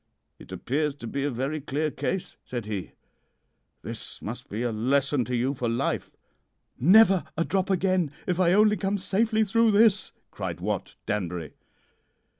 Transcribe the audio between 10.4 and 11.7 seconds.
Wat Danbury.